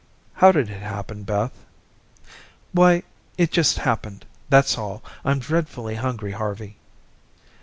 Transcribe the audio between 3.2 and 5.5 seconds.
it just happened. That's all. I'm